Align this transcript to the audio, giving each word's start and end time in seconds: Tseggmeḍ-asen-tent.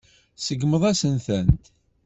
Tseggmeḍ-asen-tent. 0.37 1.63